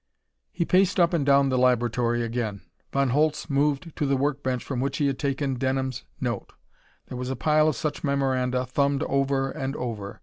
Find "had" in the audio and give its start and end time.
5.05-5.19